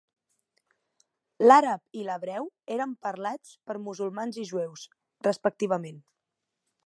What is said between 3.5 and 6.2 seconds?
per musulmans i jueus, respectivament.